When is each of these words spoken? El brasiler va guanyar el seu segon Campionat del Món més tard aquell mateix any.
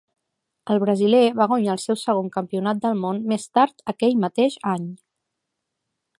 El 0.75 0.79
brasiler 0.83 1.19
va 1.41 1.47
guanyar 1.51 1.75
el 1.77 1.83
seu 1.83 1.99
segon 2.05 2.31
Campionat 2.37 2.81
del 2.87 2.99
Món 3.03 3.21
més 3.35 3.47
tard 3.59 3.87
aquell 3.95 4.19
mateix 4.25 4.59
any. 4.75 4.91